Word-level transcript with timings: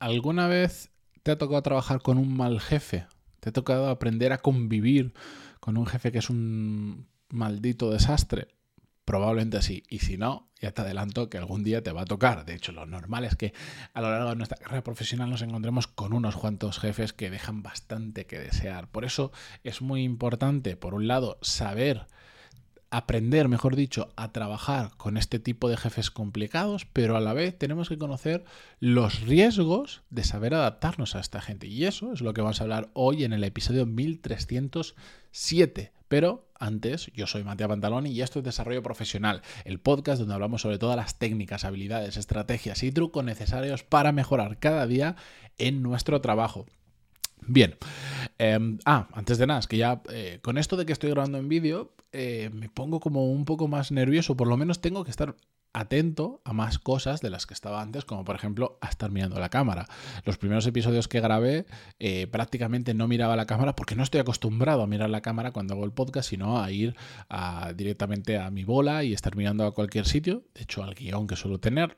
¿alguna 0.00 0.48
vez 0.48 0.90
te 1.22 1.30
ha 1.30 1.38
tocado 1.38 1.62
trabajar 1.62 2.02
con 2.02 2.18
un 2.18 2.36
mal 2.36 2.60
jefe? 2.60 3.06
¿Te 3.38 3.50
ha 3.50 3.52
tocado 3.52 3.88
aprender 3.88 4.32
a 4.32 4.38
convivir 4.38 5.14
con 5.60 5.76
un 5.76 5.86
jefe 5.86 6.10
que 6.10 6.18
es 6.18 6.30
un 6.30 7.06
maldito 7.28 7.90
desastre? 7.90 8.48
Probablemente 9.04 9.62
sí. 9.62 9.82
Y 9.88 10.00
si 10.00 10.16
no, 10.16 10.50
ya 10.60 10.72
te 10.72 10.82
adelanto 10.82 11.30
que 11.30 11.38
algún 11.38 11.62
día 11.64 11.82
te 11.82 11.92
va 11.92 12.02
a 12.02 12.06
tocar. 12.06 12.44
De 12.44 12.54
hecho, 12.54 12.72
lo 12.72 12.86
normal 12.86 13.24
es 13.24 13.36
que 13.36 13.52
a 13.92 14.00
lo 14.00 14.10
largo 14.10 14.30
de 14.30 14.36
nuestra 14.36 14.58
carrera 14.58 14.84
profesional 14.84 15.30
nos 15.30 15.42
encontremos 15.42 15.86
con 15.86 16.12
unos 16.12 16.36
cuantos 16.36 16.78
jefes 16.78 17.12
que 17.12 17.30
dejan 17.30 17.62
bastante 17.62 18.26
que 18.26 18.38
desear. 18.38 18.88
Por 18.88 19.04
eso 19.04 19.32
es 19.64 19.82
muy 19.82 20.02
importante, 20.02 20.76
por 20.76 20.94
un 20.94 21.08
lado, 21.08 21.38
saber 21.42 22.06
aprender, 22.90 23.48
mejor 23.48 23.76
dicho, 23.76 24.12
a 24.16 24.32
trabajar 24.32 24.90
con 24.96 25.16
este 25.16 25.38
tipo 25.38 25.68
de 25.68 25.76
jefes 25.76 26.10
complicados, 26.10 26.86
pero 26.92 27.16
a 27.16 27.20
la 27.20 27.32
vez 27.32 27.56
tenemos 27.56 27.88
que 27.88 27.98
conocer 27.98 28.44
los 28.80 29.20
riesgos 29.20 30.02
de 30.10 30.24
saber 30.24 30.54
adaptarnos 30.54 31.14
a 31.14 31.20
esta 31.20 31.40
gente. 31.40 31.68
Y 31.68 31.86
eso 31.86 32.12
es 32.12 32.20
lo 32.20 32.34
que 32.34 32.42
vamos 32.42 32.60
a 32.60 32.64
hablar 32.64 32.90
hoy 32.92 33.24
en 33.24 33.32
el 33.32 33.44
episodio 33.44 33.86
1307. 33.86 35.92
Pero 36.08 36.48
antes, 36.58 37.12
yo 37.14 37.28
soy 37.28 37.44
Matías 37.44 37.68
Pantaloni 37.68 38.10
y 38.10 38.22
esto 38.22 38.40
es 38.40 38.44
Desarrollo 38.44 38.82
Profesional, 38.82 39.42
el 39.64 39.78
podcast 39.78 40.18
donde 40.18 40.34
hablamos 40.34 40.62
sobre 40.62 40.78
todas 40.78 40.96
las 40.96 41.18
técnicas, 41.18 41.64
habilidades, 41.64 42.16
estrategias 42.16 42.82
y 42.82 42.90
trucos 42.90 43.24
necesarios 43.24 43.84
para 43.84 44.10
mejorar 44.10 44.58
cada 44.58 44.88
día 44.88 45.14
en 45.58 45.82
nuestro 45.82 46.20
trabajo. 46.20 46.66
Bien. 47.46 47.76
Em, 48.40 48.78
ah, 48.86 49.06
antes 49.12 49.36
de 49.36 49.46
nada, 49.46 49.60
es 49.60 49.66
que 49.66 49.76
ya 49.76 50.00
eh, 50.10 50.38
con 50.40 50.56
esto 50.56 50.78
de 50.78 50.86
que 50.86 50.94
estoy 50.94 51.10
grabando 51.10 51.36
en 51.36 51.50
vídeo, 51.50 51.92
eh, 52.12 52.48
me 52.54 52.70
pongo 52.70 52.98
como 52.98 53.30
un 53.30 53.44
poco 53.44 53.68
más 53.68 53.92
nervioso. 53.92 54.34
Por 54.34 54.48
lo 54.48 54.56
menos 54.56 54.80
tengo 54.80 55.04
que 55.04 55.10
estar 55.10 55.36
atento 55.74 56.40
a 56.46 56.54
más 56.54 56.78
cosas 56.78 57.20
de 57.20 57.28
las 57.28 57.46
que 57.46 57.52
estaba 57.52 57.82
antes, 57.82 58.06
como 58.06 58.24
por 58.24 58.34
ejemplo 58.34 58.78
a 58.80 58.88
estar 58.88 59.10
mirando 59.10 59.38
la 59.38 59.50
cámara. 59.50 59.86
Los 60.24 60.38
primeros 60.38 60.66
episodios 60.66 61.06
que 61.06 61.20
grabé 61.20 61.66
eh, 61.98 62.28
prácticamente 62.28 62.94
no 62.94 63.08
miraba 63.08 63.36
la 63.36 63.44
cámara 63.44 63.76
porque 63.76 63.94
no 63.94 64.02
estoy 64.02 64.22
acostumbrado 64.22 64.82
a 64.82 64.86
mirar 64.86 65.10
la 65.10 65.20
cámara 65.20 65.50
cuando 65.50 65.74
hago 65.74 65.84
el 65.84 65.92
podcast, 65.92 66.30
sino 66.30 66.62
a 66.62 66.70
ir 66.70 66.96
directamente 67.76 68.38
a 68.38 68.50
mi 68.50 68.64
bola 68.64 69.04
y 69.04 69.12
estar 69.12 69.36
mirando 69.36 69.66
a 69.66 69.74
cualquier 69.74 70.06
sitio, 70.06 70.44
de 70.54 70.62
hecho 70.62 70.82
al 70.82 70.94
guion 70.94 71.26
que 71.26 71.36
suelo 71.36 71.60
tener. 71.60 71.94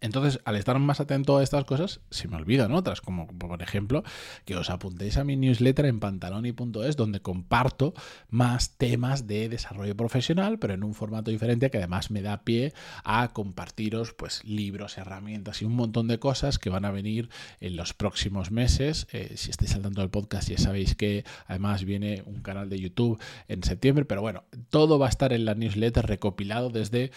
Entonces, 0.00 0.40
al 0.44 0.56
estar 0.56 0.78
más 0.78 1.00
atento 1.00 1.38
a 1.38 1.42
estas 1.42 1.64
cosas, 1.64 2.00
se 2.10 2.28
me 2.28 2.36
olvidan 2.36 2.72
otras, 2.72 3.00
como 3.00 3.26
por 3.26 3.62
ejemplo 3.62 4.02
que 4.44 4.56
os 4.56 4.70
apuntéis 4.70 5.16
a 5.16 5.24
mi 5.24 5.36
newsletter 5.36 5.86
en 5.86 6.00
pantaloni.es, 6.00 6.96
donde 6.96 7.20
comparto 7.20 7.94
más 8.28 8.76
temas 8.76 9.26
de 9.26 9.48
desarrollo 9.48 9.96
profesional, 9.96 10.58
pero 10.58 10.74
en 10.74 10.84
un 10.84 10.94
formato 10.94 11.30
diferente 11.30 11.70
que 11.70 11.78
además 11.78 12.10
me 12.10 12.22
da 12.22 12.44
pie 12.44 12.72
a 13.04 13.32
compartiros 13.32 14.12
pues, 14.12 14.44
libros, 14.44 14.98
herramientas 14.98 15.62
y 15.62 15.64
un 15.64 15.74
montón 15.74 16.08
de 16.08 16.18
cosas 16.18 16.58
que 16.58 16.70
van 16.70 16.84
a 16.84 16.90
venir 16.90 17.28
en 17.60 17.76
los 17.76 17.94
próximos 17.94 18.50
meses. 18.50 19.06
Eh, 19.12 19.32
si 19.36 19.50
estáis 19.50 19.70
saltando 19.70 20.02
el 20.02 20.10
podcast, 20.10 20.48
ya 20.48 20.58
sabéis 20.58 20.94
que 20.94 21.24
además 21.46 21.84
viene 21.84 22.22
un 22.26 22.40
canal 22.42 22.68
de 22.68 22.78
YouTube 22.78 23.20
en 23.48 23.62
septiembre, 23.62 24.04
pero 24.04 24.20
bueno, 24.20 24.44
todo 24.70 24.98
va 24.98 25.06
a 25.06 25.10
estar 25.10 25.32
en 25.32 25.44
la 25.44 25.54
newsletter 25.54 26.06
recopilado 26.06 26.70
desde 26.70 27.10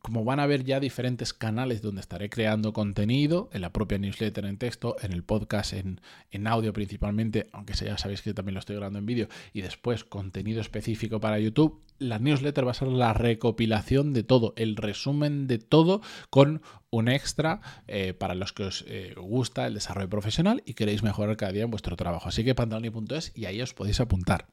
como 0.00 0.24
van 0.24 0.40
a 0.40 0.46
ver 0.46 0.64
ya 0.64 0.80
diferentes 0.80 1.34
canales 1.34 1.82
donde 1.82 2.00
estaré 2.00 2.30
creando 2.30 2.72
contenido, 2.72 3.50
en 3.52 3.60
la 3.60 3.72
propia 3.72 3.98
newsletter 3.98 4.46
en 4.46 4.56
texto, 4.56 4.96
en 5.02 5.12
el 5.12 5.22
podcast 5.22 5.74
en, 5.74 6.00
audio 6.46 6.72
principalmente, 6.72 7.48
aunque 7.52 7.74
ya 7.74 7.98
sabéis 7.98 8.22
que 8.22 8.34
también 8.34 8.54
lo 8.54 8.60
estoy 8.60 8.76
grabando 8.76 8.98
en 8.98 9.06
vídeo, 9.06 9.28
y 9.52 9.60
después 9.60 10.04
contenido 10.04 10.60
específico 10.60 11.20
para 11.20 11.38
YouTube, 11.38 11.82
la 11.98 12.18
newsletter 12.18 12.66
va 12.66 12.70
a 12.70 12.74
ser 12.74 12.88
la 12.88 13.12
recopilación 13.12 14.14
de 14.14 14.22
todo, 14.22 14.54
el 14.56 14.76
resumen 14.76 15.46
de 15.46 15.58
todo 15.58 16.00
con 16.30 16.62
un 16.88 17.08
extra 17.08 17.60
eh, 17.86 18.14
para 18.14 18.34
los 18.34 18.52
que 18.52 18.64
os 18.64 18.84
eh, 18.88 19.14
gusta 19.16 19.66
el 19.66 19.74
desarrollo 19.74 20.08
profesional 20.08 20.62
y 20.64 20.74
queréis 20.74 21.02
mejorar 21.02 21.36
cada 21.36 21.52
día 21.52 21.64
en 21.64 21.70
vuestro 21.70 21.96
trabajo. 21.96 22.28
Así 22.28 22.42
que 22.42 22.54
pantaloni.es 22.54 23.32
y 23.36 23.44
ahí 23.44 23.60
os 23.60 23.74
podéis 23.74 24.00
apuntar. 24.00 24.48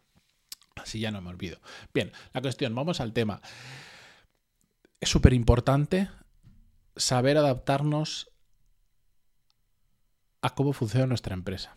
Así 0.76 1.00
ya 1.00 1.10
no 1.10 1.22
me 1.22 1.30
olvido. 1.30 1.60
Bien, 1.94 2.12
la 2.34 2.42
cuestión, 2.42 2.76
vamos 2.76 3.00
al 3.00 3.14
tema 3.14 3.42
es 5.00 5.10
súper 5.10 5.34
importante 5.34 6.10
saber 6.96 7.38
adaptarnos 7.38 8.32
a 10.42 10.56
cómo 10.56 10.74
funciona 10.74 11.08
nuestra 11.08 11.34
empresa, 11.34 11.76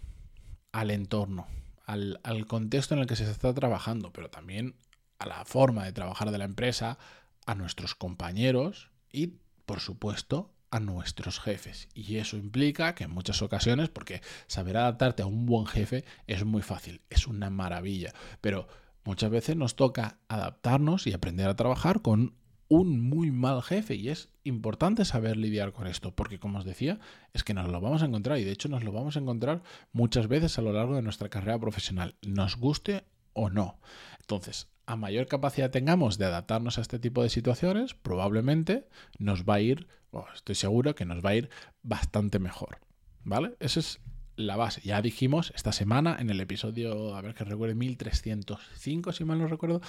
al 0.72 0.91
entorno, 0.91 1.47
al, 1.86 2.47
contexto 2.47 2.94
en 2.94 3.00
el 3.00 3.06
que 3.06 3.16
se 3.16 3.31
está 3.31 3.53
trabajando, 3.53 4.12
pero 4.12 4.31
también 4.31 4.76
a 5.19 5.26
la 5.26 5.44
forma 5.44 5.84
de 5.84 5.92
trabajar 5.92 6.31
de 6.31 6.38
la 6.38 6.44
empresa, 6.44 6.98
a 7.47 7.54
nuestros 7.54 7.94
compañeros 7.94 8.91
y, 9.10 9.38
por 9.66 9.81
supuesto, 9.81 10.52
a 10.70 10.78
nuestros 10.78 11.41
jefes. 11.41 11.88
Y 11.94 12.16
eso 12.16 12.37
implica 12.37 12.94
que 12.94 13.04
en 13.04 13.10
muchas 13.10 13.42
ocasiones, 13.42 13.88
porque 13.88 14.22
saber 14.47 14.76
adaptarte 14.76 15.22
a 15.22 15.26
un 15.26 15.47
buen 15.47 15.66
jefe 15.66 16.04
es 16.26 16.44
muy 16.44 16.62
fácil, 16.62 17.02
es 17.10 17.26
una 17.26 17.50
maravilla, 17.50 18.14
pero 18.41 18.69
muchas 19.04 19.31
veces 19.31 19.56
nos 19.56 19.75
toca 19.75 20.19
adaptarnos 20.28 21.06
y 21.06 21.12
aprender 21.12 21.48
a 21.48 21.56
trabajar 21.56 22.02
con 22.02 22.39
un 22.70 23.00
muy 23.00 23.32
mal 23.32 23.62
jefe 23.62 23.97
y 23.97 24.08
es 24.10 24.31
importante 24.44 25.04
saber 25.04 25.36
lidiar 25.36 25.72
con 25.72 25.88
esto 25.88 26.14
porque 26.14 26.38
como 26.38 26.60
os 26.60 26.64
decía 26.64 27.00
es 27.34 27.42
que 27.42 27.53
nos 27.53 27.69
lo 27.69 27.81
vamos 27.81 28.03
a 28.03 28.06
encontrar 28.06 28.38
y 28.38 28.44
de 28.44 28.53
hecho 28.53 28.69
nos 28.69 28.84
lo 28.84 28.92
vamos 28.92 29.16
a 29.16 29.19
encontrar 29.19 29.62
muchas 29.92 30.28
veces 30.28 30.56
a 30.56 30.62
lo 30.62 30.72
largo 30.72 30.94
de 30.94 31.03
nuestra 31.03 31.28
carrera 31.28 31.58
profesional, 31.58 32.14
nos 32.22 32.56
guste 32.56 33.03
o 33.32 33.50
no. 33.50 33.81
Entonces, 34.20 34.69
a 34.86 34.94
mayor 34.94 35.26
capacidad 35.26 35.70
tengamos 35.70 36.16
de 36.16 36.26
adaptarnos 36.26 36.78
a 36.78 36.81
este 36.81 37.00
tipo 37.00 37.25
de 37.25 37.28
situaciones, 37.28 37.94
probablemente 37.94 38.87
nos 39.19 39.44
va 39.44 39.54
a 39.54 39.60
ir, 39.60 39.88
estoy 40.32 40.54
seguro 40.54 40.94
que 40.94 41.04
nos 41.04 41.25
va 41.25 41.31
a 41.31 41.37
ir 41.37 41.50
bastante 41.82 42.38
mejor. 42.38 42.78
¿Vale? 43.25 43.56
Ese 43.58 43.81
es 43.81 44.00
la 44.46 44.56
base. 44.56 44.80
Ya 44.82 45.00
dijimos 45.02 45.52
esta 45.54 45.72
semana 45.72 46.16
en 46.18 46.30
el 46.30 46.40
episodio, 46.40 47.14
a 47.14 47.20
ver 47.20 47.34
que 47.34 47.44
recuerde, 47.44 47.74
1305, 47.74 49.12
si 49.12 49.24
mal 49.24 49.38
no 49.38 49.46
recuerdo, 49.46 49.80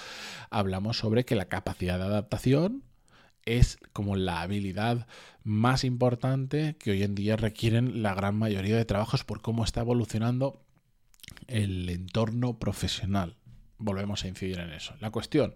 hablamos 0.50 0.98
sobre 0.98 1.24
que 1.24 1.34
la 1.34 1.46
capacidad 1.46 1.98
de 1.98 2.04
adaptación 2.04 2.84
es 3.44 3.78
como 3.92 4.16
la 4.16 4.40
habilidad 4.40 5.06
más 5.42 5.84
importante 5.84 6.76
que 6.78 6.92
hoy 6.92 7.02
en 7.02 7.14
día 7.14 7.36
requieren 7.36 8.02
la 8.02 8.14
gran 8.14 8.36
mayoría 8.36 8.76
de 8.76 8.84
trabajos 8.84 9.24
por 9.24 9.42
cómo 9.42 9.64
está 9.64 9.80
evolucionando 9.80 10.64
el 11.48 11.88
entorno 11.88 12.58
profesional. 12.58 13.36
Volvemos 13.78 14.24
a 14.24 14.28
incidir 14.28 14.60
en 14.60 14.70
eso. 14.70 14.94
La 15.00 15.10
cuestión 15.10 15.54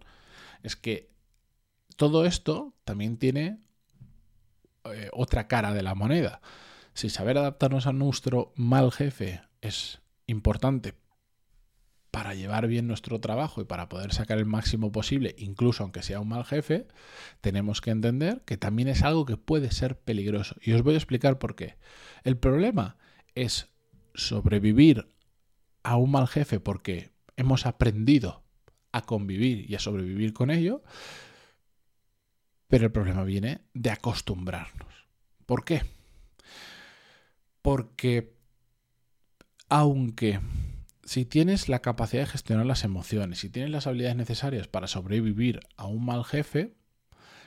es 0.63 0.75
que 0.75 1.11
todo 1.97 2.27
esto 2.27 2.75
también 2.85 3.19
tiene 3.19 3.61
eh, 4.85 5.09
otra 5.13 5.47
cara 5.49 5.73
de 5.73 5.83
la 5.83 5.95
moneda. 5.95 6.41
Si 6.97 7.11
saber 7.11 7.37
adaptarnos 7.37 7.87
a 7.87 7.93
nuestro 7.93 8.55
mal 8.57 8.91
jefe 8.91 9.43
es 9.61 10.01
importante 10.27 10.95
para 12.11 12.33
llevar 12.33 12.69
bien 12.69 12.89
nuestro 12.89 13.21
trabajo 13.21 13.61
y 13.61 13.67
para 13.67 13.91
poder 13.91 14.15
sacar 14.15 14.39
el 14.39 14.47
máximo 14.47 14.91
posible, 14.93 15.35
incluso 15.37 15.83
aunque 15.83 16.03
sea 16.03 16.21
un 16.21 16.29
mal 16.29 16.47
jefe, 16.47 16.89
tenemos 17.43 17.83
que 17.83 17.91
entender 17.91 18.41
que 18.47 18.57
también 18.57 18.89
es 18.89 19.03
algo 19.03 19.27
que 19.27 19.37
puede 19.37 19.73
ser 19.73 19.99
peligroso. 19.99 20.57
Y 20.63 20.73
os 20.73 20.81
voy 20.81 20.95
a 20.95 20.97
explicar 20.97 21.39
por 21.39 21.55
qué. 21.55 21.77
El 22.25 22.39
problema 22.39 22.97
es 23.35 23.69
sobrevivir 24.15 25.07
a 25.83 25.97
un 25.97 26.11
mal 26.11 26.27
jefe 26.27 26.61
porque 26.61 27.11
hemos 27.37 27.67
aprendido 27.67 28.43
a 28.93 29.03
convivir 29.03 29.71
y 29.71 29.75
a 29.75 29.81
sobrevivir 29.81 30.33
con 30.33 30.51
ello, 30.51 30.83
pero 32.69 32.87
el 32.87 32.93
problema 32.93 33.23
viene 33.23 33.67
de 33.75 33.91
acostumbrarnos. 33.91 34.95
¿Por 35.45 35.67
qué? 35.67 35.96
Porque 37.67 38.33
aunque 39.69 40.39
si 41.03 41.25
tienes 41.25 41.69
la 41.69 41.81
capacidad 41.81 42.23
de 42.23 42.29
gestionar 42.29 42.65
las 42.65 42.85
emociones, 42.85 43.41
si 43.41 43.51
tienes 43.51 43.73
las 43.73 43.89
habilidades 43.89 44.15
necesarias 44.15 44.69
para 44.69 44.87
sobrevivir 44.87 45.59
a 45.77 45.89
un 45.89 46.05
mal 46.05 46.25
jefe, 46.25 46.77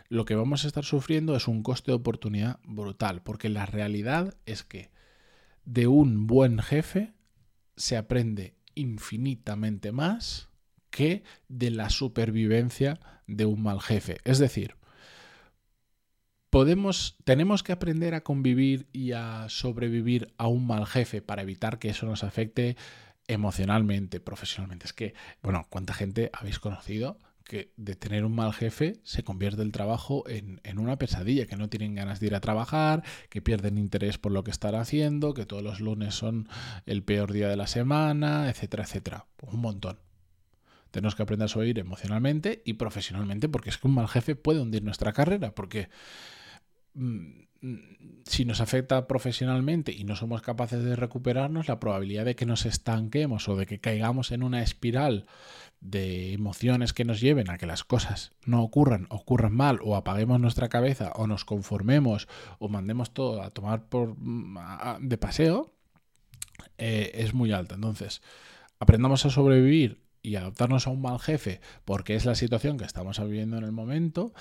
lo 0.09 0.25
que 0.25 0.35
vamos 0.35 0.65
a 0.65 0.67
estar 0.67 0.83
sufriendo 0.83 1.37
es 1.37 1.47
un 1.47 1.63
coste 1.63 1.91
de 1.91 1.95
oportunidad 1.95 2.59
brutal, 2.65 3.23
porque 3.23 3.47
la 3.47 3.65
realidad 3.65 4.35
es 4.45 4.63
que 4.63 4.91
de 5.63 5.87
un 5.87 6.27
buen 6.27 6.59
jefe 6.59 7.13
se 7.77 7.95
aprende 7.95 8.55
infinitamente 8.75 9.93
más 9.93 10.49
que 10.89 11.23
de 11.47 11.71
la 11.71 11.89
supervivencia 11.89 12.99
de 13.25 13.45
un 13.45 13.63
mal 13.63 13.79
jefe. 13.79 14.17
Es 14.25 14.37
decir, 14.37 14.75
podemos, 16.49 17.17
tenemos 17.23 17.63
que 17.63 17.71
aprender 17.71 18.13
a 18.13 18.21
convivir 18.21 18.87
y 18.91 19.11
a 19.11 19.47
sobrevivir 19.49 20.33
a 20.37 20.47
un 20.47 20.65
mal 20.65 20.85
jefe 20.85 21.21
para 21.21 21.41
evitar 21.41 21.79
que 21.79 21.89
eso 21.89 22.05
nos 22.05 22.23
afecte 22.23 22.77
emocionalmente, 23.27 24.19
profesionalmente. 24.19 24.87
Es 24.87 24.93
que, 24.93 25.13
bueno, 25.41 25.65
¿cuánta 25.69 25.93
gente 25.93 26.31
habéis 26.33 26.59
conocido 26.59 27.17
que 27.49 27.73
de 27.77 27.95
tener 27.95 28.25
un 28.25 28.35
mal 28.35 28.53
jefe 28.53 28.99
se 29.03 29.23
convierte 29.23 29.63
el 29.63 29.71
trabajo 29.71 30.23
en, 30.27 30.59
una 30.77 30.97
pesadilla, 30.97 31.47
que 31.47 31.55
no 31.55 31.67
tienen 31.67 31.95
ganas 31.95 32.19
de 32.19 32.27
ir 32.27 32.35
a 32.35 32.41
trabajar, 32.41 33.03
que 33.29 33.41
pierden 33.41 33.77
interés 33.79 34.19
por 34.19 34.31
lo 34.31 34.43
que 34.43 34.51
están 34.51 34.75
haciendo, 34.75 35.33
que 35.33 35.47
todos 35.47 35.63
los 35.63 35.79
lunes 35.79 36.13
son 36.13 36.47
el 36.85 37.03
peor 37.03 37.33
día 37.33 37.49
de 37.49 37.57
la 37.57 37.65
semana, 37.65 38.49
etcétera, 38.49 38.83
etcétera. 38.83 39.25
Un 39.41 39.61
montón. 39.61 39.97
Tenemos 40.91 41.15
que 41.15 41.23
aprender 41.23 41.45
a 41.45 41.49
sobrevivir 41.49 41.79
emocionalmente 41.79 42.61
y 42.65 42.73
profesionalmente, 42.73 43.49
porque 43.49 43.71
es 43.71 43.79
que 43.79 43.87
un 43.87 43.95
mal 43.95 44.07
jefe 44.07 44.35
puede 44.35 44.59
hundir 44.59 44.83
nuestra 44.83 45.11
carrera, 45.11 45.53
porque 45.53 45.89
si 48.25 48.45
nos 48.45 48.61
afecta 48.61 49.07
profesionalmente 49.07 49.91
y 49.91 50.03
no 50.03 50.15
somos 50.15 50.41
capaces 50.41 50.83
de 50.83 50.95
recuperarnos, 50.95 51.67
la 51.67 51.79
probabilidad 51.79 52.25
de 52.25 52.35
que 52.35 52.45
nos 52.45 52.65
estanquemos 52.65 53.49
o 53.49 53.55
de 53.55 53.65
que 53.65 53.79
caigamos 53.79 54.31
en 54.31 54.43
una 54.43 54.63
espiral 54.63 55.25
de 55.81 56.33
emociones 56.33 56.93
que 56.93 57.05
nos 57.05 57.21
lleven 57.21 57.49
a 57.49 57.57
que 57.57 57.65
las 57.65 57.83
cosas 57.83 58.31
no 58.45 58.63
ocurran, 58.63 59.07
ocurran 59.09 59.53
mal, 59.53 59.79
o 59.83 59.95
apaguemos 59.95 60.39
nuestra 60.39 60.69
cabeza, 60.69 61.11
o 61.15 61.27
nos 61.27 61.45
conformemos, 61.45 62.27
o 62.59 62.69
mandemos 62.69 63.13
todo 63.13 63.41
a 63.41 63.51
tomar 63.51 63.87
por 63.87 64.15
de 64.17 65.17
paseo, 65.17 65.73
eh, 66.77 67.11
es 67.15 67.33
muy 67.33 67.51
alta. 67.51 67.75
Entonces, 67.75 68.21
aprendamos 68.79 69.25
a 69.25 69.29
sobrevivir 69.29 70.01
y 70.21 70.35
adaptarnos 70.35 70.87
a 70.87 70.89
un 70.89 71.01
mal 71.01 71.19
jefe 71.19 71.61
porque 71.85 72.15
es 72.15 72.25
la 72.25 72.35
situación 72.35 72.77
que 72.77 72.85
estamos 72.85 73.19
viviendo 73.19 73.57
en 73.57 73.63
el 73.63 73.71
momento, 73.71 74.33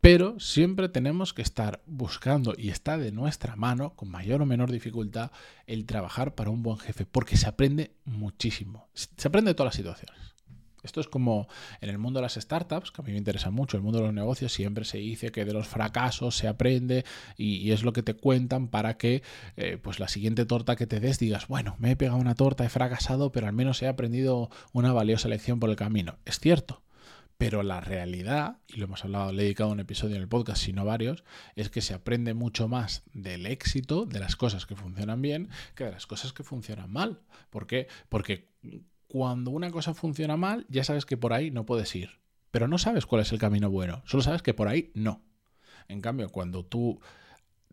pero 0.00 0.38
siempre 0.38 0.88
tenemos 0.88 1.34
que 1.34 1.42
estar 1.42 1.82
buscando 1.86 2.54
y 2.56 2.70
está 2.70 2.96
de 2.98 3.12
nuestra 3.12 3.56
mano, 3.56 3.94
con 3.94 4.10
mayor 4.10 4.42
o 4.42 4.46
menor 4.46 4.70
dificultad, 4.70 5.32
el 5.66 5.86
trabajar 5.86 6.34
para 6.34 6.50
un 6.50 6.62
buen 6.62 6.78
jefe, 6.78 7.04
porque 7.04 7.36
se 7.36 7.48
aprende 7.48 7.92
muchísimo. 8.04 8.88
Se 8.94 9.28
aprende 9.28 9.50
de 9.50 9.54
todas 9.54 9.68
las 9.68 9.76
situaciones. 9.76 10.28
Esto 10.82 11.00
es 11.00 11.08
como 11.08 11.48
en 11.80 11.90
el 11.90 11.98
mundo 11.98 12.18
de 12.18 12.22
las 12.22 12.34
startups, 12.34 12.92
que 12.92 13.02
a 13.02 13.04
mí 13.04 13.12
me 13.12 13.18
interesa 13.18 13.50
mucho, 13.50 13.76
el 13.76 13.82
mundo 13.82 13.98
de 13.98 14.04
los 14.06 14.14
negocios, 14.14 14.52
siempre 14.52 14.84
se 14.84 14.98
dice 14.98 15.30
que 15.30 15.44
de 15.44 15.52
los 15.52 15.66
fracasos 15.66 16.36
se 16.36 16.46
aprende 16.46 17.04
y, 17.36 17.72
es 17.72 17.82
lo 17.82 17.92
que 17.92 18.02
te 18.02 18.14
cuentan 18.14 18.68
para 18.68 18.96
que 18.96 19.22
eh, 19.56 19.78
pues 19.82 19.98
la 19.98 20.08
siguiente 20.08 20.46
torta 20.46 20.76
que 20.76 20.86
te 20.86 21.00
des 21.00 21.18
digas, 21.18 21.48
bueno, 21.48 21.76
me 21.78 21.90
he 21.90 21.96
pegado 21.96 22.18
una 22.18 22.34
torta, 22.34 22.64
he 22.64 22.68
fracasado, 22.68 23.32
pero 23.32 23.46
al 23.46 23.52
menos 23.52 23.82
he 23.82 23.88
aprendido 23.88 24.50
una 24.72 24.92
valiosa 24.92 25.28
lección 25.28 25.58
por 25.58 25.68
el 25.68 25.76
camino. 25.76 26.16
Es 26.24 26.38
cierto, 26.38 26.80
pero 27.38 27.62
la 27.62 27.80
realidad, 27.80 28.58
y 28.66 28.76
lo 28.76 28.86
hemos 28.86 29.04
hablado, 29.04 29.32
le 29.32 29.42
he 29.42 29.44
dedicado 29.44 29.70
un 29.70 29.78
episodio 29.78 30.16
en 30.16 30.22
el 30.22 30.28
podcast, 30.28 30.60
sino 30.60 30.84
varios, 30.84 31.22
es 31.54 31.70
que 31.70 31.80
se 31.80 31.94
aprende 31.94 32.34
mucho 32.34 32.66
más 32.66 33.04
del 33.14 33.46
éxito, 33.46 34.06
de 34.06 34.18
las 34.18 34.34
cosas 34.34 34.66
que 34.66 34.74
funcionan 34.74 35.22
bien, 35.22 35.48
que 35.76 35.84
de 35.84 35.92
las 35.92 36.08
cosas 36.08 36.32
que 36.32 36.42
funcionan 36.42 36.92
mal. 36.92 37.20
¿Por 37.48 37.68
qué? 37.68 37.86
Porque 38.08 38.48
cuando 39.06 39.52
una 39.52 39.70
cosa 39.70 39.94
funciona 39.94 40.36
mal, 40.36 40.66
ya 40.68 40.82
sabes 40.82 41.06
que 41.06 41.16
por 41.16 41.32
ahí 41.32 41.52
no 41.52 41.64
puedes 41.64 41.94
ir. 41.94 42.18
Pero 42.50 42.66
no 42.66 42.76
sabes 42.76 43.06
cuál 43.06 43.22
es 43.22 43.30
el 43.30 43.38
camino 43.38 43.70
bueno, 43.70 44.02
solo 44.04 44.24
sabes 44.24 44.42
que 44.42 44.52
por 44.52 44.66
ahí 44.66 44.90
no. 44.94 45.22
En 45.86 46.00
cambio, 46.00 46.30
cuando 46.30 46.64
tú 46.64 47.00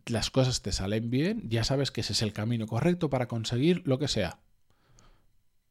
las 0.05 0.29
cosas 0.29 0.61
te 0.61 0.73
salen 0.73 1.09
bien, 1.09 1.49
ya 1.49 1.63
sabes 1.63 1.89
que 1.89 2.01
ese 2.01 2.13
es 2.13 2.21
el 2.21 2.33
camino 2.33 2.67
correcto 2.67 3.09
para 3.09 3.27
conseguir 3.27 3.81
lo 3.85 3.97
que 3.97 4.07
sea 4.07 4.44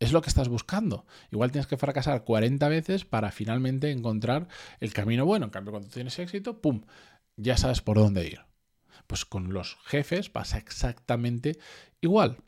es 0.00 0.12
lo 0.12 0.22
que 0.22 0.28
estás 0.28 0.48
buscando. 0.48 1.06
Igual 1.30 1.52
tienes 1.52 1.66
que 1.66 1.76
fracasar 1.76 2.24
40 2.24 2.68
veces 2.68 3.04
para 3.04 3.30
finalmente 3.30 3.90
encontrar 3.90 4.48
el 4.80 4.92
camino 4.92 5.24
bueno. 5.24 5.46
En 5.46 5.50
cambio, 5.50 5.72
cuando 5.72 5.88
tienes 5.88 6.18
éxito, 6.18 6.60
¡pum! 6.60 6.82
Ya 7.36 7.56
sabes 7.56 7.80
por 7.80 7.98
dónde 7.98 8.26
ir. 8.26 8.40
Pues 9.06 9.24
con 9.24 9.52
los 9.52 9.76
jefes 9.84 10.30
pasa 10.30 10.58
exactamente 10.58 11.58
igual. 12.00 12.38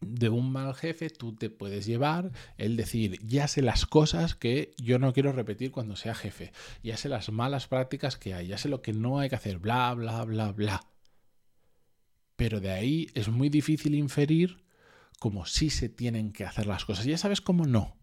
De 0.00 0.28
un 0.28 0.52
mal 0.52 0.74
jefe 0.74 1.10
tú 1.10 1.34
te 1.34 1.50
puedes 1.50 1.84
llevar 1.84 2.30
el 2.56 2.76
decir, 2.76 3.18
ya 3.26 3.48
sé 3.48 3.62
las 3.62 3.84
cosas 3.84 4.36
que 4.36 4.72
yo 4.76 5.00
no 5.00 5.12
quiero 5.12 5.32
repetir 5.32 5.72
cuando 5.72 5.96
sea 5.96 6.14
jefe, 6.14 6.52
ya 6.84 6.96
sé 6.96 7.08
las 7.08 7.30
malas 7.32 7.66
prácticas 7.66 8.16
que 8.16 8.32
hay, 8.32 8.46
ya 8.46 8.58
sé 8.58 8.68
lo 8.68 8.80
que 8.80 8.92
no 8.92 9.18
hay 9.18 9.28
que 9.28 9.34
hacer, 9.34 9.58
bla, 9.58 9.92
bla, 9.94 10.24
bla, 10.24 10.52
bla. 10.52 10.80
Pero 12.36 12.60
de 12.60 12.70
ahí 12.70 13.08
es 13.14 13.28
muy 13.28 13.48
difícil 13.48 13.96
inferir 13.96 14.67
como 15.18 15.46
sí 15.46 15.70
se 15.70 15.88
tienen 15.88 16.32
que 16.32 16.44
hacer 16.44 16.66
las 16.66 16.84
cosas. 16.84 17.04
Ya 17.04 17.18
sabes 17.18 17.40
cómo 17.40 17.66
no, 17.66 17.96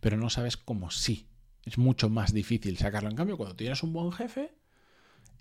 pero 0.00 0.16
no 0.16 0.30
sabes 0.30 0.56
cómo 0.56 0.90
sí. 0.90 1.28
Es 1.64 1.78
mucho 1.78 2.08
más 2.08 2.32
difícil 2.32 2.76
sacarlo. 2.76 3.08
En 3.10 3.16
cambio, 3.16 3.36
cuando 3.36 3.56
tienes 3.56 3.82
un 3.82 3.92
buen 3.92 4.10
jefe, 4.12 4.54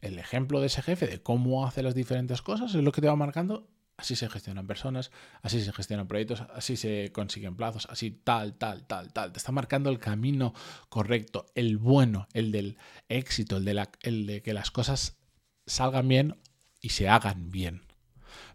el 0.02 0.20
ejemplo 0.20 0.60
de 0.60 0.68
ese 0.68 0.82
jefe, 0.82 1.08
de 1.08 1.22
cómo 1.22 1.66
hace 1.66 1.84
las 1.84 1.96
diferentes 1.96 2.42
cosas, 2.42 2.76
es 2.76 2.84
lo 2.84 2.92
que 2.92 3.02
te 3.02 3.08
va 3.08 3.16
marcando. 3.16 3.70
Así 3.98 4.16
se 4.16 4.30
gestionan 4.30 4.66
personas, 4.66 5.12
así 5.44 5.62
se 5.62 5.72
gestionan 5.72 6.08
proyectos, 6.08 6.42
así 6.56 6.76
se 6.76 7.12
consiguen 7.12 7.56
plazos, 7.56 7.88
así 7.90 8.10
tal, 8.10 8.56
tal, 8.56 8.88
tal, 8.88 9.14
tal. 9.14 9.32
Te 9.32 9.38
está 9.38 9.52
marcando 9.52 9.92
el 9.92 10.00
camino 10.00 10.54
correcto, 10.90 11.46
el 11.54 11.78
bueno, 11.78 12.28
el 12.34 12.52
del 12.52 12.78
éxito, 13.10 13.58
el 13.58 13.66
de, 13.66 13.76
la, 13.76 13.92
el 14.02 14.26
de 14.26 14.42
que 14.42 14.54
las 14.54 14.72
cosas 14.72 15.20
salgan 15.68 16.08
bien 16.08 16.38
y 16.80 16.90
se 16.90 17.10
hagan 17.10 17.52
bien. 17.52 17.84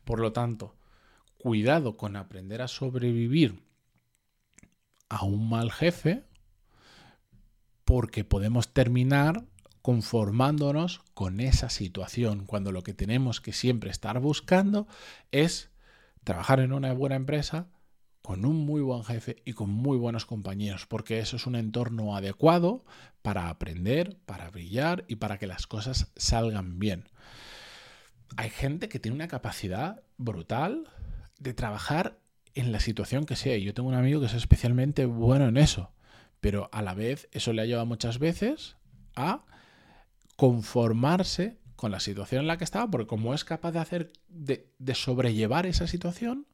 Por 0.04 0.18
lo 0.18 0.32
tanto, 0.32 0.74
cuidado 1.46 1.96
con 1.96 2.16
aprender 2.16 2.60
a 2.60 2.66
sobrevivir 2.66 3.62
a 5.08 5.24
un 5.24 5.48
mal 5.48 5.70
jefe 5.70 6.24
porque 7.84 8.24
podemos 8.24 8.72
terminar 8.72 9.44
conformándonos 9.80 11.02
con 11.14 11.38
esa 11.38 11.70
situación 11.70 12.46
cuando 12.46 12.72
lo 12.72 12.82
que 12.82 12.94
tenemos 12.94 13.40
que 13.40 13.52
siempre 13.52 13.90
estar 13.90 14.18
buscando 14.18 14.88
es 15.30 15.70
trabajar 16.24 16.58
en 16.58 16.72
una 16.72 16.92
buena 16.94 17.14
empresa 17.14 17.68
con 18.22 18.44
un 18.44 18.56
muy 18.66 18.80
buen 18.80 19.04
jefe 19.04 19.36
y 19.44 19.52
con 19.52 19.70
muy 19.70 19.98
buenos 19.98 20.26
compañeros, 20.26 20.86
porque 20.86 21.20
eso 21.20 21.36
es 21.36 21.46
un 21.46 21.54
entorno 21.54 22.16
adecuado 22.16 22.84
para 23.22 23.50
aprender, 23.50 24.18
para 24.26 24.50
brillar 24.50 25.04
y 25.06 25.14
para 25.14 25.38
que 25.38 25.46
las 25.46 25.68
cosas 25.68 26.10
salgan 26.16 26.80
bien. 26.80 27.08
Hay 28.36 28.50
gente 28.50 28.88
que 28.88 28.98
tiene 28.98 29.14
una 29.14 29.28
capacidad 29.28 30.02
brutal 30.18 30.90
de 31.38 31.54
trabajar 31.54 32.18
en 32.54 32.72
la 32.72 32.80
situación 32.80 33.26
que 33.26 33.36
sea. 33.36 33.56
Yo 33.58 33.74
tengo 33.74 33.88
un 33.88 33.94
amigo 33.94 34.20
que 34.20 34.26
es 34.26 34.34
especialmente 34.34 35.04
bueno 35.06 35.46
en 35.48 35.56
eso, 35.56 35.92
pero 36.40 36.68
a 36.72 36.82
la 36.82 36.94
vez 36.94 37.28
eso 37.32 37.52
le 37.52 37.62
ha 37.62 37.66
llevado 37.66 37.86
muchas 37.86 38.18
veces 38.18 38.76
a 39.14 39.44
conformarse 40.36 41.58
con 41.76 41.90
la 41.90 42.00
situación 42.00 42.42
en 42.42 42.46
la 42.46 42.56
que 42.56 42.64
estaba, 42.64 42.90
porque 42.90 43.06
como 43.06 43.34
es 43.34 43.44
capaz 43.44 43.72
de 43.72 43.78
hacer, 43.78 44.12
de, 44.28 44.72
de 44.78 44.94
sobrellevar 44.94 45.66
esa 45.66 45.86
situación, 45.86 46.46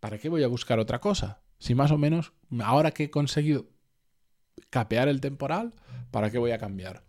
¿para 0.00 0.18
qué 0.18 0.28
voy 0.28 0.42
a 0.42 0.48
buscar 0.48 0.78
otra 0.78 1.00
cosa? 1.00 1.42
Si 1.58 1.74
más 1.74 1.90
o 1.90 1.98
menos, 1.98 2.32
ahora 2.62 2.92
que 2.92 3.04
he 3.04 3.10
conseguido 3.10 3.66
capear 4.70 5.08
el 5.08 5.20
temporal, 5.20 5.74
¿para 6.10 6.30
qué 6.30 6.38
voy 6.38 6.52
a 6.52 6.58
cambiar? 6.58 7.04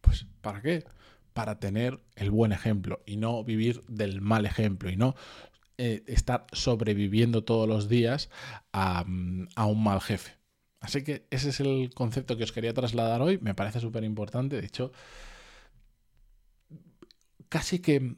Pues, 0.00 0.26
¿para 0.40 0.60
qué? 0.60 0.84
Para 1.32 1.58
tener 1.58 2.02
el 2.16 2.30
buen 2.30 2.52
ejemplo 2.52 3.02
y 3.06 3.16
no 3.16 3.42
vivir 3.44 3.82
del 3.88 4.20
mal 4.20 4.44
ejemplo 4.44 4.90
y 4.90 4.96
no 4.96 5.14
eh, 5.78 6.02
estar 6.06 6.46
sobreviviendo 6.52 7.44
todos 7.44 7.68
los 7.68 7.88
días 7.88 8.30
a, 8.72 9.04
a 9.56 9.66
un 9.66 9.82
mal 9.82 10.00
jefe. 10.00 10.32
Así 10.80 11.04
que 11.04 11.26
ese 11.30 11.50
es 11.50 11.60
el 11.60 11.90
concepto 11.94 12.36
que 12.36 12.44
os 12.44 12.52
quería 12.52 12.74
trasladar 12.74 13.22
hoy. 13.22 13.38
Me 13.40 13.54
parece 13.54 13.80
súper 13.80 14.02
importante. 14.04 14.60
De 14.60 14.66
hecho, 14.66 14.92
casi 17.48 17.78
que 17.78 18.16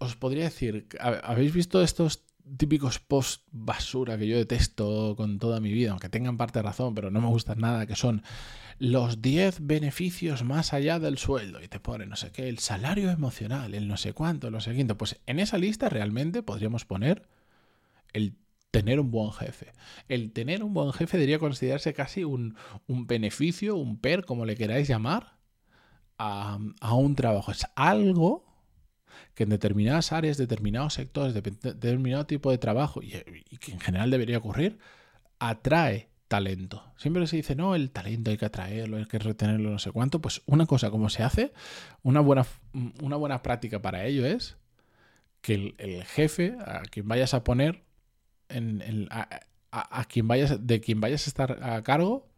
os 0.00 0.16
podría 0.16 0.44
decir, 0.44 0.88
¿habéis 0.98 1.52
visto 1.52 1.80
estos 1.82 2.24
típicos 2.56 2.98
post 2.98 3.46
basura 3.50 4.18
que 4.18 4.26
yo 4.26 4.36
detesto 4.36 5.14
con 5.16 5.38
toda 5.38 5.60
mi 5.60 5.72
vida, 5.72 5.90
aunque 5.90 6.08
tengan 6.08 6.36
parte 6.36 6.58
de 6.58 6.64
razón, 6.64 6.94
pero 6.94 7.10
no 7.10 7.20
me 7.20 7.28
gustan 7.28 7.60
nada, 7.60 7.86
que 7.86 7.96
son 7.96 8.22
los 8.78 9.22
10 9.22 9.66
beneficios 9.66 10.42
más 10.42 10.72
allá 10.72 10.98
del 10.98 11.18
sueldo 11.18 11.62
y 11.62 11.68
te 11.68 11.80
pone 11.80 12.06
no 12.06 12.16
sé 12.16 12.32
qué, 12.32 12.48
el 12.48 12.58
salario 12.58 13.10
emocional, 13.10 13.74
el 13.74 13.88
no 13.88 13.96
sé 13.96 14.12
cuánto, 14.12 14.50
lo 14.50 14.60
siguiente. 14.60 14.94
Pues 14.94 15.20
en 15.26 15.38
esa 15.38 15.58
lista 15.58 15.88
realmente 15.88 16.42
podríamos 16.42 16.84
poner 16.84 17.28
el 18.12 18.36
tener 18.70 18.98
un 18.98 19.10
buen 19.10 19.32
jefe. 19.32 19.72
El 20.08 20.32
tener 20.32 20.64
un 20.64 20.74
buen 20.74 20.92
jefe 20.92 21.16
debería 21.16 21.38
considerarse 21.38 21.92
casi 21.92 22.24
un, 22.24 22.56
un 22.86 23.06
beneficio, 23.06 23.76
un 23.76 23.98
per, 24.00 24.24
como 24.24 24.46
le 24.46 24.56
queráis 24.56 24.88
llamar, 24.88 25.36
a, 26.18 26.58
a 26.80 26.94
un 26.94 27.14
trabajo. 27.14 27.52
Es 27.52 27.66
algo 27.76 28.51
que 29.34 29.44
en 29.44 29.50
determinadas 29.50 30.12
áreas, 30.12 30.36
determinados 30.36 30.94
sectores, 30.94 31.34
determinado 31.34 32.26
tipo 32.26 32.50
de 32.50 32.58
trabajo, 32.58 33.02
y, 33.02 33.10
que 33.58 33.72
en 33.72 33.80
general 33.80 34.10
debería 34.10 34.38
ocurrir, 34.38 34.78
atrae 35.38 36.08
talento. 36.28 36.82
Siempre 36.96 37.26
se 37.26 37.36
dice, 37.36 37.54
no, 37.54 37.74
el 37.74 37.90
talento 37.90 38.30
hay 38.30 38.38
que 38.38 38.46
atraerlo, 38.46 38.96
hay 38.96 39.04
que 39.04 39.18
retenerlo, 39.18 39.70
no 39.70 39.78
sé 39.78 39.90
cuánto. 39.90 40.20
Pues 40.20 40.42
una 40.46 40.66
cosa 40.66 40.90
como 40.90 41.10
se 41.10 41.22
hace, 41.22 41.52
una 42.02 42.20
buena, 42.20 42.46
una 43.02 43.16
buena 43.16 43.42
práctica 43.42 43.82
para 43.82 44.06
ello 44.06 44.24
es 44.24 44.56
que 45.42 45.74
el, 45.76 46.04
jefe 46.04 46.56
a 46.64 46.82
quien 46.82 47.06
vayas 47.06 47.34
a 47.34 47.44
poner, 47.44 47.82
en, 48.48 49.08
a, 49.10 50.04
quien 50.08 50.28
vayas, 50.28 50.66
de 50.66 50.80
quien 50.80 51.00
vayas 51.00 51.26
a 51.26 51.30
estar 51.30 51.62
a 51.62 51.82
cargo, 51.82 52.28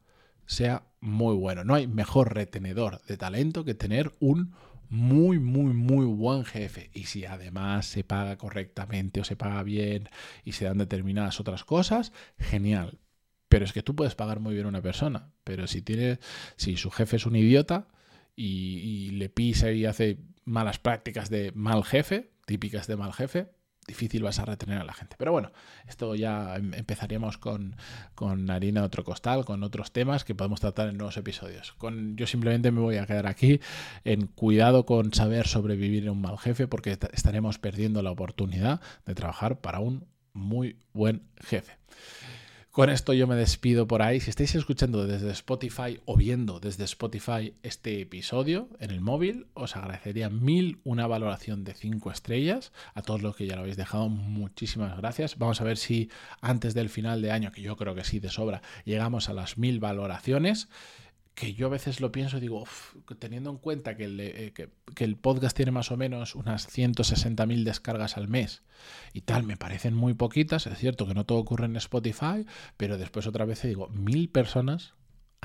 sea 0.47 0.85
muy 1.00 1.37
bueno. 1.37 1.64
No 1.64 1.75
hay 1.75 1.87
mejor 1.87 2.35
retenedor 2.35 3.02
de 3.02 3.16
talento 3.16 3.64
que 3.64 3.75
tener 3.75 4.12
un 4.21 4.54
muy, 4.94 5.38
muy, 5.38 5.72
muy 5.72 6.06
buen 6.06 6.44
jefe. 6.44 6.90
Y 6.94 7.04
si 7.04 7.26
además 7.26 7.86
se 7.86 8.04
paga 8.04 8.38
correctamente 8.38 9.20
o 9.20 9.24
se 9.24 9.36
paga 9.36 9.62
bien 9.62 10.08
y 10.44 10.52
se 10.52 10.64
dan 10.64 10.78
determinadas 10.78 11.40
otras 11.40 11.64
cosas, 11.64 12.12
genial. 12.38 13.00
Pero 13.48 13.64
es 13.64 13.72
que 13.72 13.82
tú 13.82 13.94
puedes 13.94 14.14
pagar 14.14 14.40
muy 14.40 14.54
bien 14.54 14.66
a 14.66 14.70
una 14.70 14.82
persona. 14.82 15.32
Pero 15.44 15.66
si 15.66 15.82
tiene, 15.82 16.18
si 16.56 16.76
su 16.76 16.90
jefe 16.90 17.16
es 17.16 17.26
un 17.26 17.36
idiota 17.36 17.88
y, 18.36 19.10
le 19.10 19.28
pisa 19.28 19.70
y 19.72 19.84
hace 19.84 20.18
malas 20.44 20.78
prácticas 20.78 21.28
de 21.28 21.52
mal 21.54 21.84
jefe, 21.84 22.30
típicas 22.46 22.86
de 22.86 22.96
mal 22.96 23.12
jefe, 23.12 23.50
difícil 23.86 24.22
vas 24.22 24.38
a 24.38 24.44
retener 24.44 24.78
a 24.78 24.84
la 24.84 24.92
gente. 24.92 25.16
Pero 25.18 25.32
bueno, 25.32 25.52
esto 25.86 26.14
ya 26.14 26.56
em, 26.56 26.74
empezaríamos 26.74 27.38
con, 27.38 27.76
con 28.14 28.50
harina 28.50 28.80
de 28.80 28.86
otro 28.86 29.04
costal, 29.04 29.44
con 29.44 29.62
otros 29.62 29.92
temas 29.92 30.24
que 30.24 30.34
podemos 30.34 30.60
tratar 30.60 30.88
en 30.88 30.96
nuevos 30.96 31.16
episodios. 31.16 31.72
Con, 31.78 32.16
yo 32.16 32.26
simplemente 32.26 32.70
me 32.70 32.80
voy 32.80 32.96
a 32.96 33.06
quedar 33.06 33.26
aquí 33.26 33.60
en 34.04 34.26
cuidado 34.26 34.86
con 34.86 35.12
saber 35.12 35.46
sobrevivir 35.46 36.04
en 36.04 36.10
un 36.10 36.20
mal 36.20 36.38
jefe 36.38 36.66
porque 36.66 36.98
estaremos 37.12 37.58
perdiendo 37.58 38.02
la 38.02 38.10
oportunidad 38.10 38.80
de 39.06 39.14
trabajar 39.14 39.60
para 39.60 39.80
un 39.80 40.06
muy 40.32 40.76
buen 40.92 41.22
jefe. 41.40 41.72
Con 42.75 42.90
esto 42.90 43.12
yo 43.12 43.28
me 43.28 43.37
despido 43.37 43.87
por 43.87 44.02
ahí. 44.02 44.19
Si 44.19 44.31
estáis 44.31 44.52
escuchando 44.57 45.07
desde 45.07 45.31
Spotify 45.31 46.00
o 46.07 46.16
viendo 46.16 46.59
desde 46.59 46.83
Spotify 46.83 47.54
este 47.62 48.00
episodio 48.00 48.69
en 48.81 48.90
el 48.90 49.00
móvil, 49.00 49.47
os 49.54 49.76
agradecería 49.76 50.28
mil 50.28 50.81
una 50.83 51.07
valoración 51.07 51.62
de 51.62 51.73
5 51.73 52.11
estrellas. 52.11 52.73
A 52.95 53.02
todos 53.02 53.23
los 53.23 53.37
que 53.37 53.47
ya 53.47 53.54
lo 53.54 53.61
habéis 53.61 53.76
dejado, 53.76 54.09
muchísimas 54.09 54.97
gracias. 54.97 55.38
Vamos 55.38 55.61
a 55.61 55.64
ver 55.64 55.76
si 55.76 56.11
antes 56.40 56.75
del 56.75 56.88
final 56.88 57.23
de 57.23 57.31
año, 57.31 57.52
que 57.52 57.62
yo 57.62 57.76
creo 57.76 57.95
que 57.95 58.02
sí 58.02 58.19
de 58.19 58.28
sobra, 58.28 58.61
llegamos 58.85 59.28
a 59.28 59.35
las 59.35 59.57
mil 59.57 59.78
valoraciones 59.78 60.69
que 61.34 61.54
yo 61.54 61.66
a 61.66 61.70
veces 61.70 62.00
lo 62.00 62.12
pienso 62.12 62.36
y 62.36 62.40
digo, 62.40 62.64
teniendo 63.18 63.50
en 63.50 63.58
cuenta 63.58 63.96
que 63.96 64.04
el, 64.04 64.20
eh, 64.20 64.52
que, 64.54 65.04
el, 65.04 65.16
podcast 65.16 65.56
tiene 65.56 65.72
más 65.72 65.90
o 65.90 65.96
menos 65.96 66.34
unas 66.34 66.68
160.000 66.68 67.64
descargas 67.64 68.16
al 68.16 68.28
mes 68.28 68.62
y 69.12 69.22
tal, 69.22 69.42
me 69.42 69.56
parecen 69.56 69.94
muy 69.94 70.14
poquitas. 70.14 70.66
Es 70.66 70.78
cierto 70.78 71.06
que 71.06 71.14
no 71.14 71.24
todo 71.24 71.38
ocurre 71.38 71.66
en 71.66 71.76
Spotify, 71.76 72.46
pero 72.76 72.98
después 72.98 73.26
otra 73.26 73.44
vez 73.44 73.62
digo, 73.62 73.88
mil 73.88 74.28
personas 74.28 74.94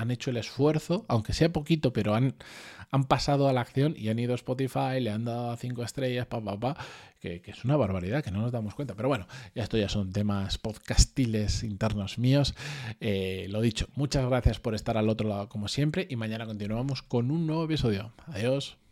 han 0.00 0.10
hecho 0.10 0.30
el 0.30 0.38
esfuerzo, 0.38 1.04
aunque 1.08 1.32
sea 1.32 1.52
poquito, 1.52 1.92
pero 1.92 2.14
han, 2.14 2.34
han 2.90 3.04
pasado 3.04 3.48
a 3.48 3.52
la 3.52 3.60
acción 3.60 3.94
y 3.96 4.08
han 4.08 4.18
ido 4.18 4.32
a 4.32 4.36
Spotify, 4.36 5.00
le 5.00 5.10
han 5.10 5.24
dado 5.24 5.54
cinco 5.56 5.82
estrellas, 5.82 6.26
pa, 6.26 6.42
pa, 6.42 6.58
pa, 6.58 6.76
que, 7.20 7.42
es 7.44 7.64
una 7.64 7.76
barbaridad, 7.76 8.24
que 8.24 8.30
no 8.30 8.40
nos 8.40 8.52
damos 8.52 8.74
cuenta. 8.74 8.94
Pero 8.94 9.08
bueno, 9.08 9.26
ya 9.54 9.62
esto 9.62 9.76
ya 9.76 9.88
son 9.88 10.12
temas 10.12 10.58
podcastiles 10.58 11.62
internos 11.62 12.18
míos. 12.18 12.54
Eh, 13.00 13.46
lo 13.50 13.60
dicho, 13.60 13.88
muchas 13.94 14.26
gracias 14.26 14.58
por 14.58 14.74
estar 14.74 14.96
al 14.96 15.08
otro 15.08 15.28
lado 15.28 15.48
como 15.48 15.68
siempre 15.68 16.06
y 16.08 16.16
mañana 16.16 16.46
continuamos 16.46 17.02
con 17.02 17.30
un 17.30 17.46
nuevo 17.46 17.64
episodio. 17.64 18.12
Adiós. 18.26 18.80